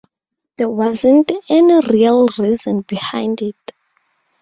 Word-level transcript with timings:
There 0.57 0.67
wasn't 0.67 1.31
any 1.47 1.79
real 1.81 2.27
reason 2.39 2.81
behind 2.87 3.43
it. 3.43 3.55